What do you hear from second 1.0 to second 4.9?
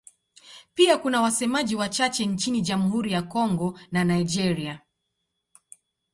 wasemaji wachache nchini Jamhuri ya Kongo na Nigeria.